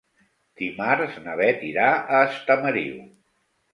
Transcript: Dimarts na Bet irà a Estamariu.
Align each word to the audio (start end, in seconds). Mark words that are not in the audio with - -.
Dimarts 0.61 1.19
na 1.27 1.35
Bet 1.41 1.61
irà 1.69 1.85
a 2.21 2.25
Estamariu. 2.31 2.99